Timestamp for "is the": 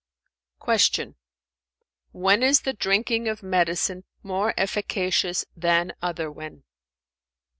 2.41-2.73